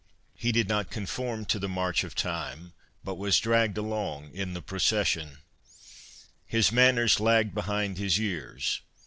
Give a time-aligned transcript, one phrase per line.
[0.33, 4.55] He did not con form to the march of time, but was dragged along in
[4.55, 5.37] the procession.
[6.47, 8.81] His manners lagged behind his years.